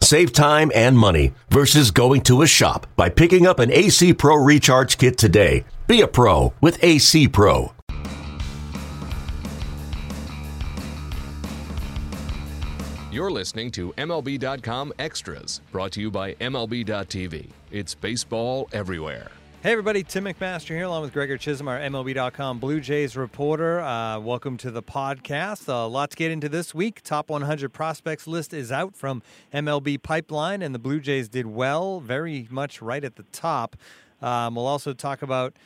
[0.00, 4.36] Save time and money versus going to a shop by picking up an AC Pro
[4.36, 5.64] Recharge Kit today.
[5.86, 7.72] Be a pro with AC Pro.
[13.16, 17.48] You're listening to MLB.com Extras, brought to you by MLB.tv.
[17.70, 19.30] It's baseball everywhere.
[19.66, 23.80] Hey everybody, Tim McMaster here, along with Gregor Chisholm, our MLB.com Blue Jays reporter.
[23.80, 25.66] Uh, welcome to the podcast.
[25.66, 27.02] A lot to get into this week.
[27.02, 31.98] Top 100 prospects list is out from MLB Pipeline, and the Blue Jays did well,
[31.98, 33.74] very much right at the top.
[34.22, 35.56] Um, we'll also talk about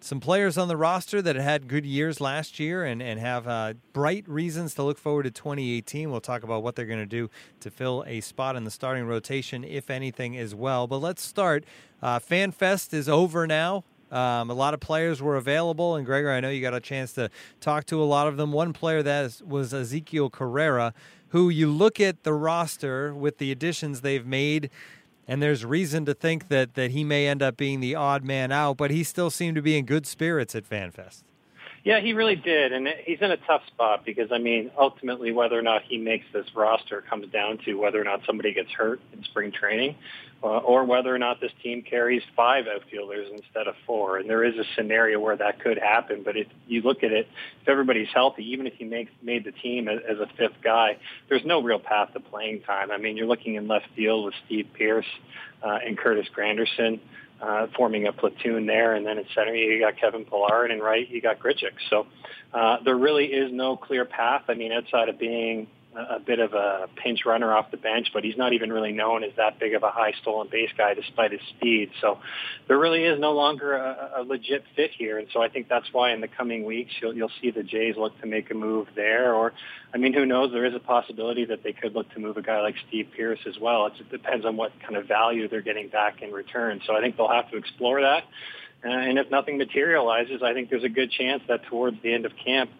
[0.00, 3.74] some players on the roster that had good years last year and, and have uh,
[3.92, 6.10] bright reasons to look forward to 2018.
[6.10, 7.30] We'll talk about what they're going to do
[7.60, 10.86] to fill a spot in the starting rotation, if anything, as well.
[10.86, 11.64] But let's start.
[12.02, 13.84] Uh, FanFest is over now.
[14.10, 17.12] Um, a lot of players were available, and Gregor, I know you got a chance
[17.12, 17.30] to
[17.60, 18.52] talk to a lot of them.
[18.52, 20.92] One player that is, was Ezekiel Carrera,
[21.28, 24.70] who you look at the roster with the additions they've made
[25.30, 28.50] and there's reason to think that that he may end up being the odd man
[28.50, 31.22] out, but he still seemed to be in good spirits at FanFest.
[31.82, 35.58] Yeah, he really did, and he's in a tough spot because I mean, ultimately, whether
[35.58, 39.00] or not he makes this roster comes down to whether or not somebody gets hurt
[39.14, 39.96] in spring training,
[40.42, 44.18] uh, or whether or not this team carries five outfielders instead of four.
[44.18, 46.22] And there is a scenario where that could happen.
[46.22, 47.26] But if you look at it,
[47.62, 50.98] if everybody's healthy, even if he makes made the team as, as a fifth guy,
[51.30, 52.90] there's no real path to playing time.
[52.90, 55.06] I mean, you're looking in left field with Steve Pearce
[55.62, 57.00] uh, and Curtis Granderson
[57.40, 58.94] uh, forming a platoon there.
[58.94, 61.72] And then in center, you got Kevin Pillar, and right, you got Grichuk.
[61.88, 62.06] So
[62.52, 64.44] uh, there really is no clear path.
[64.48, 68.22] I mean, outside of being a bit of a pinch runner off the bench, but
[68.22, 71.32] he's not even really known as that big of a high stolen base guy despite
[71.32, 71.90] his speed.
[72.00, 72.18] So
[72.68, 75.18] there really is no longer a, a legit fit here.
[75.18, 77.96] And so I think that's why in the coming weeks you'll, you'll see the Jays
[77.96, 79.34] look to make a move there.
[79.34, 79.52] Or,
[79.92, 80.52] I mean, who knows?
[80.52, 83.40] There is a possibility that they could look to move a guy like Steve Pearce
[83.48, 83.86] as well.
[83.86, 86.80] It depends on what kind of value they're getting back in return.
[86.86, 88.22] So I think they'll have to explore that.
[88.84, 92.26] Uh, and if nothing materializes, I think there's a good chance that towards the end
[92.26, 92.70] of camp,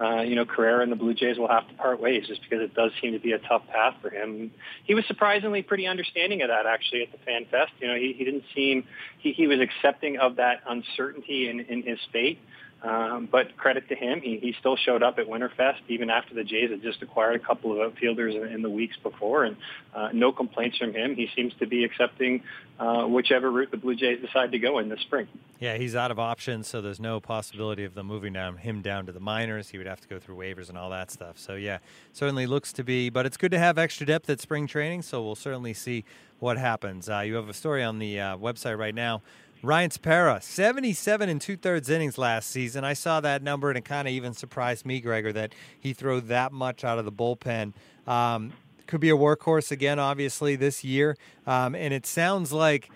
[0.00, 2.62] Uh, you know, Carrera and the Blue Jays will have to part ways just because
[2.62, 4.50] it does seem to be a tough path for him.
[4.84, 7.72] He was surprisingly pretty understanding of that actually at the Fan Fest.
[7.80, 8.84] You know, he, he didn't seem,
[9.18, 12.38] he, he was accepting of that uncertainty in, in his state.
[12.82, 16.44] Um, but credit to him, he, he still showed up at Winterfest even after the
[16.44, 19.56] Jays had just acquired a couple of outfielders in, in the weeks before, and
[19.94, 21.14] uh, no complaints from him.
[21.14, 22.42] He seems to be accepting
[22.78, 25.28] uh, whichever route the Blue Jays decide to go in this spring.
[25.58, 29.04] Yeah, he's out of options, so there's no possibility of them moving down, him down
[29.06, 29.68] to the minors.
[29.68, 31.38] He would have to go through waivers and all that stuff.
[31.38, 31.78] So yeah,
[32.14, 33.10] certainly looks to be.
[33.10, 36.04] But it's good to have extra depth at spring training, so we'll certainly see
[36.38, 37.10] what happens.
[37.10, 39.20] Uh, you have a story on the uh, website right now
[39.62, 42.82] Ryan Tepera, 77 and two thirds innings last season.
[42.82, 46.22] I saw that number and it kind of even surprised me, Gregor, that he threw
[46.22, 47.74] that much out of the bullpen.
[48.06, 48.54] Um,
[48.86, 51.16] could be a workhorse again, obviously, this year.
[51.46, 52.90] Um, and it sounds like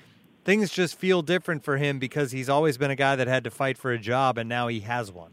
[0.45, 3.51] things just feel different for him because he's always been a guy that had to
[3.51, 5.33] fight for a job and now he has one.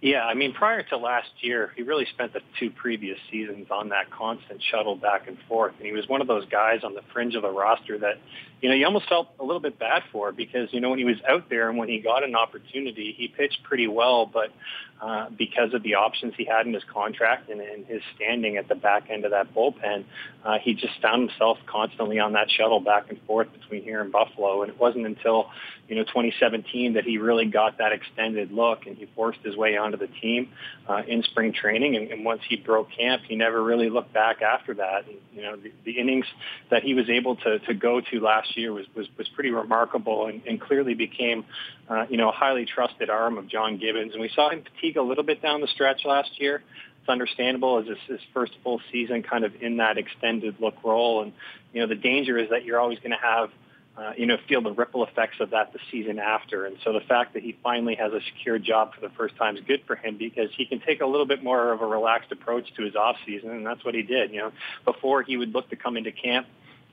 [0.00, 3.88] Yeah, I mean, prior to last year, he really spent the two previous seasons on
[3.88, 5.74] that constant shuttle back and forth.
[5.78, 8.20] And he was one of those guys on the fringe of the roster that,
[8.60, 11.04] you know, you almost felt a little bit bad for because, you know, when he
[11.04, 14.52] was out there and when he got an opportunity, he pitched pretty well, but
[15.00, 18.68] uh, because of the options he had in his contract and, and his standing at
[18.68, 20.04] the back end of that bullpen,
[20.44, 24.10] uh, he just found himself constantly on that shuttle back and forth between here and
[24.10, 24.62] Buffalo.
[24.62, 25.50] And it wasn't until,
[25.88, 29.76] you know, 2017 that he really got that extended look and he forced his way
[29.88, 30.50] onto the team
[30.88, 31.96] uh, in spring training.
[31.96, 35.06] And, and once he broke camp, he never really looked back after that.
[35.08, 36.26] And, you know, the, the innings
[36.70, 40.26] that he was able to, to go to last year was, was, was pretty remarkable
[40.26, 41.44] and, and clearly became,
[41.88, 44.12] uh, you know, a highly trusted arm of John Gibbons.
[44.12, 46.62] And we saw him fatigue a little bit down the stretch last year.
[47.00, 51.22] It's understandable as his, his first full season kind of in that extended look role.
[51.22, 51.32] And,
[51.72, 53.50] you know, the danger is that you're always going to have–
[53.98, 56.66] uh, you know, feel the ripple effects of that the season after.
[56.66, 59.56] And so the fact that he finally has a secure job for the first time
[59.56, 62.30] is good for him because he can take a little bit more of a relaxed
[62.30, 64.30] approach to his off season, and that's what he did.
[64.30, 64.52] You know,
[64.84, 66.46] before he would look to come into camp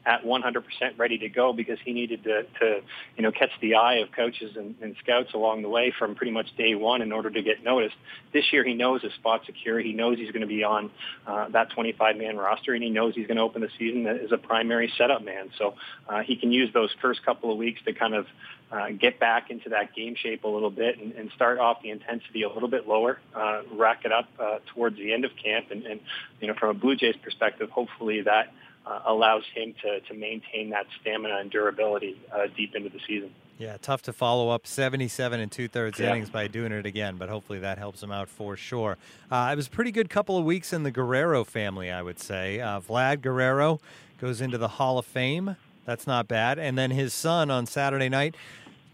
[0.05, 0.63] at 100%
[0.97, 2.81] ready to go because he needed to, to
[3.17, 6.31] you know, catch the eye of coaches and, and scouts along the way from pretty
[6.31, 7.95] much day one in order to get noticed.
[8.33, 9.79] This year, he knows his spot secure.
[9.79, 10.91] He knows he's going to be on
[11.25, 14.37] uh, that 25-man roster, and he knows he's going to open the season as a
[14.37, 15.49] primary setup man.
[15.57, 15.75] So
[16.07, 18.27] uh, he can use those first couple of weeks to kind of
[18.71, 21.89] uh, get back into that game shape a little bit and, and start off the
[21.89, 25.67] intensity a little bit lower, uh, rack it up uh, towards the end of camp,
[25.71, 25.99] and, and
[26.41, 28.51] you know, from a Blue Jays perspective, hopefully that
[28.85, 33.31] uh, allows him to, to maintain that stamina and durability uh, deep into the season.
[33.57, 36.09] Yeah, tough to follow up 77 and two thirds yeah.
[36.09, 38.97] innings by doing it again, but hopefully that helps him out for sure.
[39.31, 42.19] Uh, it was a pretty good couple of weeks in the Guerrero family, I would
[42.19, 42.59] say.
[42.59, 43.79] Uh, Vlad Guerrero
[44.19, 45.55] goes into the Hall of Fame.
[45.85, 46.59] That's not bad.
[46.59, 48.35] And then his son on Saturday night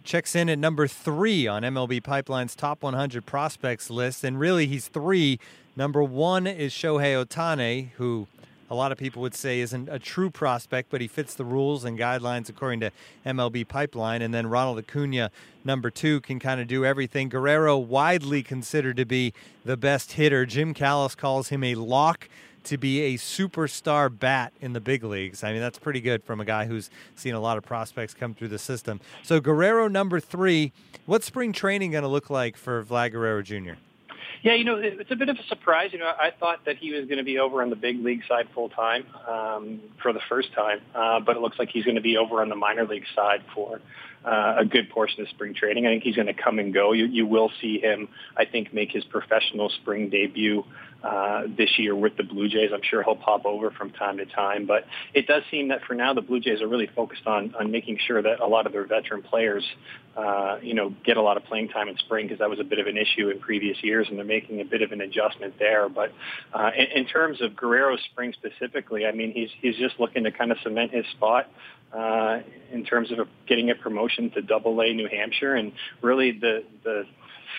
[0.04, 4.24] checks in at number three on MLB Pipeline's top 100 prospects list.
[4.24, 5.40] And really, he's three.
[5.76, 8.28] Number one is Shohei Ohtani, who
[8.72, 11.84] a lot of people would say isn't a true prospect, but he fits the rules
[11.84, 12.92] and guidelines according to
[13.26, 14.22] MLB Pipeline.
[14.22, 15.30] And then Ronald Acuna,
[15.66, 17.28] number two, can kind of do everything.
[17.28, 19.34] Guerrero, widely considered to be
[19.66, 20.46] the best hitter.
[20.46, 22.30] Jim Callis calls him a lock
[22.64, 25.44] to be a superstar bat in the big leagues.
[25.44, 28.34] I mean, that's pretty good from a guy who's seen a lot of prospects come
[28.34, 29.02] through the system.
[29.22, 30.72] So, Guerrero, number three,
[31.06, 33.74] what's spring training going to look like for Vlad Guerrero Jr.?
[34.44, 35.92] Yeah, you know, it's a bit of a surprise.
[35.94, 38.22] You know, I thought that he was going to be over on the big league
[38.28, 41.96] side full time um, for the first time, uh, but it looks like he's going
[41.96, 43.80] to be over on the minor league side for
[44.26, 45.86] uh, a good portion of spring training.
[45.86, 46.92] I think he's going to come and go.
[46.92, 50.64] You, you will see him, I think, make his professional spring debut
[51.04, 52.72] uh, this year with the Blue Jays.
[52.74, 55.96] I'm sure he'll pop over from time to time, but it does seem that for
[55.96, 58.72] now the Blue Jays are really focused on on making sure that a lot of
[58.72, 59.64] their veteran players,
[60.16, 62.64] uh, you know, get a lot of playing time in spring because that was a
[62.64, 65.56] bit of an issue in previous years, and they're making a bit of an adjustment
[65.58, 65.90] there.
[65.90, 66.12] But
[66.54, 70.32] uh, in, in terms of Guerrero spring specifically, I mean, he's he's just looking to
[70.32, 71.50] kind of cement his spot
[71.94, 72.40] uh,
[72.72, 75.72] in terms of getting a promotion to Double A New Hampshire, and
[76.02, 77.06] really the the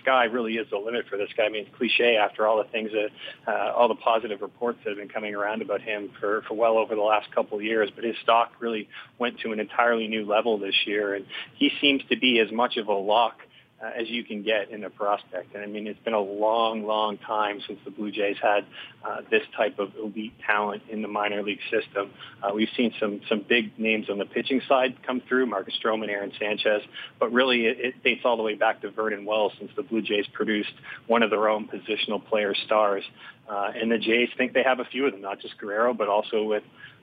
[0.01, 1.45] sky really is the limit for this guy.
[1.45, 3.11] I mean, it's cliche after all the things that,
[3.53, 6.79] uh, all the positive reports that have been coming around about him for, for well
[6.79, 7.91] over the last couple of years.
[7.95, 8.89] But his stock really
[9.19, 12.77] went to an entirely new level this year, and he seems to be as much
[12.77, 13.39] of a lock
[13.83, 15.55] uh, as you can get in a prospect.
[15.55, 18.65] And I mean, it's been a long, long time since the Blue Jays had
[19.05, 22.11] uh, this type of elite talent in the minor league system.
[22.43, 26.09] Uh, we've seen some some big names on the pitching side come through, Marcus Stroman,
[26.09, 26.83] Aaron Sanchez,
[27.19, 30.03] but really it, it dates all the way back to Vernon Wells since the Blue
[30.03, 30.73] Jays produced
[31.07, 33.05] one of their own positional player stars.
[33.49, 36.09] Uh, and the Jays think they have a few of them, not just Guerrero, but
[36.09, 36.63] also with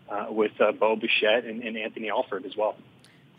[0.10, 2.76] uh, with uh, Bo Bichette and, and Anthony Alford as well.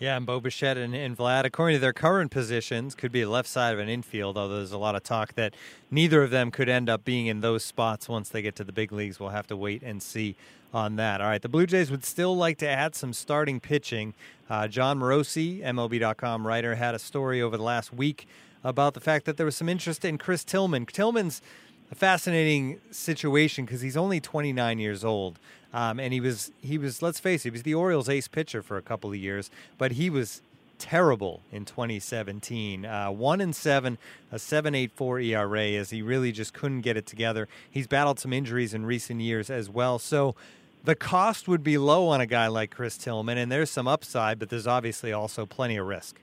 [0.00, 3.46] Yeah, and Bo Bichette and, and, Vlad, according to their current positions, could be left
[3.46, 5.54] side of an infield, although there's a lot of talk that
[5.90, 8.72] neither of them could end up being in those spots once they get to the
[8.72, 9.20] big leagues.
[9.20, 10.36] We'll have to wait and see
[10.72, 11.20] on that.
[11.20, 14.14] All right, the Blue Jays would still like to add some starting pitching.
[14.48, 18.26] Uh, Jon Morosi, MLB.com writer, had a story over the last week
[18.64, 20.86] about the fact that there was some interest in Chris Tillman.
[20.86, 21.42] Tillman's
[21.90, 25.38] a fascinating situation because he's only 29 years old.
[25.72, 28.62] Um, and he was he was let's face it, he was the Orioles' ace pitcher
[28.62, 30.42] for a couple of years, but he was
[30.78, 32.84] terrible in 2017.
[32.84, 33.98] Uh, one and seven,
[34.32, 37.46] a 7.84 ERA, as he really just couldn't get it together.
[37.70, 40.34] He's battled some injuries in recent years as well, so.
[40.82, 44.38] The cost would be low on a guy like Chris Tillman, and there's some upside,
[44.38, 46.18] but there's obviously also plenty of risk.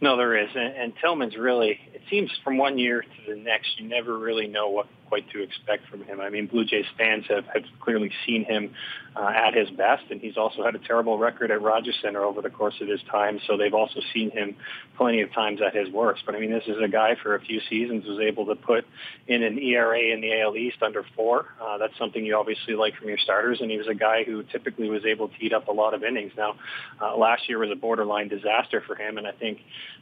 [0.00, 1.78] No, there is, and, and Tillman's really.
[1.92, 5.42] It seems from one year to the next, you never really know what quite to
[5.42, 6.20] expect from him.
[6.20, 8.72] I mean, Blue Jays fans have, have clearly seen him
[9.16, 12.40] uh, at his best, and he's also had a terrible record at Rogers Center over
[12.40, 13.40] the course of his time.
[13.48, 14.54] So they've also seen him
[14.96, 16.22] plenty of times at his worst.
[16.24, 18.86] But I mean, this is a guy for a few seasons was able to put
[19.26, 21.46] in an ERA in the AL East under four.
[21.60, 24.44] Uh, that's something you obviously like from your starters, and he was a guy who
[24.44, 26.32] typically was able to eat up a lot of innings.
[26.36, 26.54] Now,
[27.02, 29.58] uh, last year was a borderline disaster for him, and I think,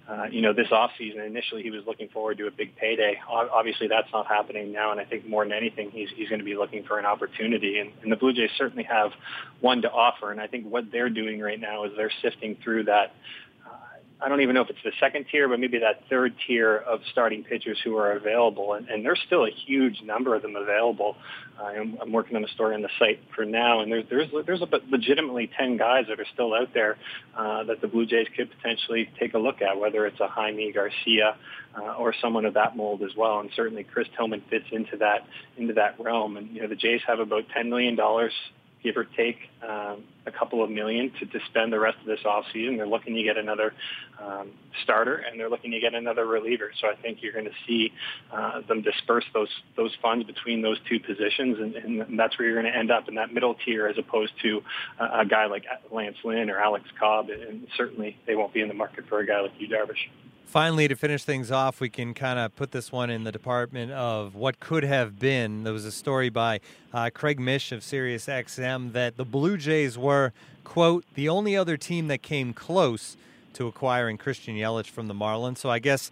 [0.08, 3.20] uh, you know, this offseason initially he was looking forward to a big payday.
[3.28, 6.44] Obviously, that's not happening now, and I think more than anything, he's he's going to
[6.44, 7.78] be looking for an opportunity.
[7.78, 9.10] And, and the Blue Jays certainly have
[9.60, 10.30] one to offer.
[10.32, 13.14] And I think what they're doing right now is they're sifting through that.
[14.20, 17.00] I don't even know if it's the second tier, but maybe that third tier of
[17.12, 21.16] starting pitchers who are available, and, and there's still a huge number of them available.
[21.58, 24.28] Uh, I'm, I'm working on a story on the site for now, and there's there's
[24.44, 24.60] there's
[24.90, 26.96] legitimately ten guys that are still out there
[27.36, 30.72] uh, that the Blue Jays could potentially take a look at, whether it's a Jaime
[30.72, 31.36] Garcia
[31.76, 33.38] uh, or someone of that mold as well.
[33.38, 36.36] And certainly Chris Tillman fits into that into that realm.
[36.36, 38.32] And you know the Jays have about ten million dollars
[38.88, 42.20] give or take um, a couple of million to, to spend the rest of this
[42.24, 42.76] offseason.
[42.76, 43.74] They're looking to get another
[44.22, 44.50] um,
[44.82, 46.70] starter and they're looking to get another reliever.
[46.80, 47.92] So I think you're going to see
[48.32, 52.60] uh, them disperse those those funds between those two positions, and, and that's where you're
[52.60, 54.62] going to end up in that middle tier, as opposed to
[54.98, 57.28] uh, a guy like Lance Lynn or Alex Cobb.
[57.30, 60.08] And certainly, they won't be in the market for a guy like Yu Darvish.
[60.48, 63.92] Finally, to finish things off, we can kind of put this one in the department
[63.92, 65.62] of what could have been.
[65.62, 70.32] There was a story by uh, Craig Mish of SiriusXM that the Blue Jays were,
[70.64, 73.18] quote, the only other team that came close
[73.52, 75.58] to acquiring Christian Yelich from the Marlins.
[75.58, 76.10] So I guess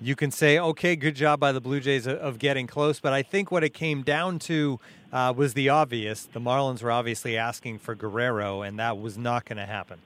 [0.00, 2.98] you can say, okay, good job by the Blue Jays of getting close.
[2.98, 4.80] But I think what it came down to
[5.12, 6.24] uh, was the obvious.
[6.24, 10.00] The Marlins were obviously asking for Guerrero, and that was not going to happen.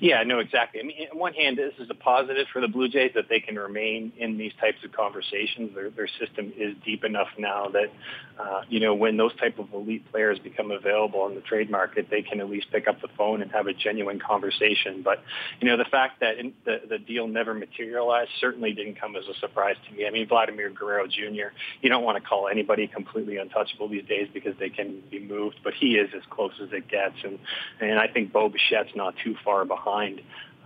[0.00, 0.80] Yeah, no, exactly.
[0.80, 3.40] I mean, on one hand, this is a positive for the Blue Jays that they
[3.40, 5.74] can remain in these types of conversations.
[5.74, 7.90] Their, their system is deep enough now that,
[8.38, 12.08] uh, you know, when those type of elite players become available in the trade market,
[12.10, 15.00] they can at least pick up the phone and have a genuine conversation.
[15.02, 15.22] But,
[15.60, 19.24] you know, the fact that in, the, the deal never materialized certainly didn't come as
[19.28, 20.06] a surprise to me.
[20.06, 24.28] I mean, Vladimir Guerrero Jr., you don't want to call anybody completely untouchable these days
[24.34, 27.16] because they can be moved, but he is as close as it gets.
[27.24, 27.38] And,
[27.80, 29.85] and I think Bo Bichette's not too far behind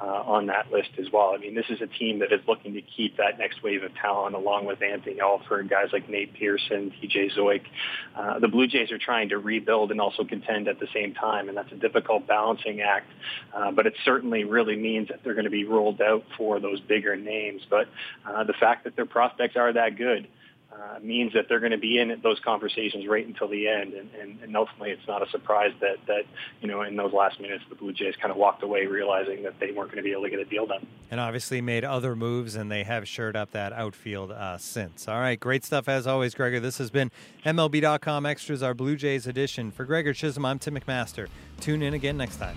[0.03, 1.33] uh, on that list as well.
[1.35, 3.95] I mean, this is a team that is looking to keep that next wave of
[3.97, 7.63] talent along with Anthony Alford, guys like Nate Pearson, TJ Zeuch.
[8.17, 11.49] Uh, the Blue Jays are trying to rebuild and also contend at the same time,
[11.49, 13.11] and that's a difficult balancing act.
[13.55, 16.81] Uh, but it certainly really means that they're going to be rolled out for those
[16.81, 17.61] bigger names.
[17.69, 17.89] But
[18.27, 20.29] uh, the fact that their prospects are that good,
[20.73, 23.93] uh, means that they're going to be in those conversations right until the end.
[23.93, 26.23] And, and, and ultimately, it's not a surprise that, that,
[26.61, 29.59] you know, in those last minutes, the Blue Jays kind of walked away realizing that
[29.59, 30.87] they weren't going to be able to get a deal done.
[31.11, 35.09] And obviously made other moves, and they have shored up that outfield uh, since.
[35.09, 36.61] All right, great stuff as always, Gregor.
[36.61, 37.11] This has been
[37.45, 39.71] MLB.com Extras, our Blue Jays edition.
[39.71, 41.29] For Gregor Chisholm, I'm Tim McMaster.
[41.61, 42.57] Tune in again next time.